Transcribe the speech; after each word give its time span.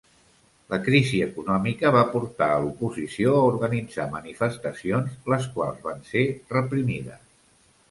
La 0.73 0.77
crisi 0.85 1.19
econòmica 1.25 1.91
va 1.95 2.01
portar 2.13 2.47
a 2.55 2.63
l'oposició 2.63 3.35
a 3.35 3.45
organitzar 3.51 4.07
manifestacions, 4.17 5.15
les 5.35 5.49
quals 5.59 5.87
van 5.91 6.05
ser 6.11 6.27
reprimides. 6.59 7.25